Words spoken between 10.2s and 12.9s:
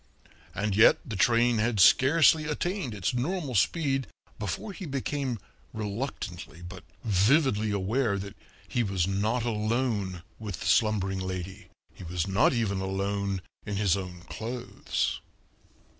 with the slumbering lady; he was not even